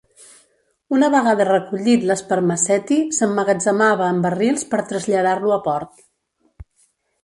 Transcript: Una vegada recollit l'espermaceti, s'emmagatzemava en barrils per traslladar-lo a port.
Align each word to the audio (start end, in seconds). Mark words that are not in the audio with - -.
Una 0.95 1.09
vegada 1.15 1.47
recollit 1.49 2.07
l'espermaceti, 2.13 2.99
s'emmagatzemava 3.19 4.11
en 4.17 4.27
barrils 4.27 4.69
per 4.75 4.85
traslladar-lo 4.93 5.59
a 5.61 5.65
port. 5.71 6.07